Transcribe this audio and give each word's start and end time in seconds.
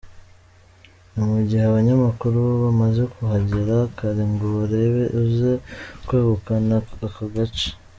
Ni 1.13 1.21
mu 1.31 1.39
gihe 1.47 1.63
abanyamakuru 1.65 2.35
bo 2.45 2.55
bamaze 2.65 3.01
kuhagera 3.13 3.75
kare 3.97 4.23
ngo 4.31 4.45
barebe 4.55 5.03
uza 5.21 5.51
kwegukana 6.05 6.75
aka 7.07 7.25
gace. 7.35 7.69